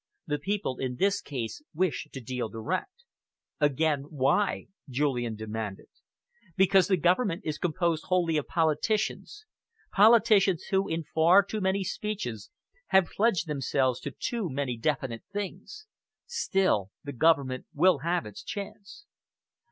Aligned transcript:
The 0.25 0.39
people 0.39 0.79
in 0.79 0.95
this 0.95 1.21
case 1.21 1.61
wish 1.75 2.07
to 2.11 2.19
deal 2.19 2.49
direct." 2.49 3.03
"Again 3.59 4.05
why?" 4.09 4.65
Julian 4.89 5.35
demanded. 5.35 5.89
"Because 6.57 6.87
the 6.87 6.97
Government 6.97 7.43
is 7.45 7.59
composed 7.59 8.05
wholly 8.05 8.35
of 8.37 8.47
politicians, 8.47 9.45
politicians 9.93 10.63
who, 10.71 10.87
in 10.87 11.03
far 11.03 11.43
too 11.43 11.61
many 11.61 11.83
speeches, 11.83 12.49
have 12.87 13.11
pledged 13.15 13.45
themselves 13.45 13.99
to 13.99 14.09
too 14.09 14.49
many 14.49 14.75
definite 14.75 15.21
things. 15.31 15.85
Still, 16.25 16.89
the 17.03 17.13
Government 17.13 17.67
will 17.71 17.99
have 17.99 18.25
its 18.25 18.41
chance." 18.41 19.05